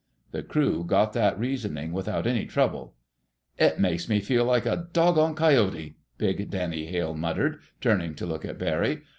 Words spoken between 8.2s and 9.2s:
look at Barry.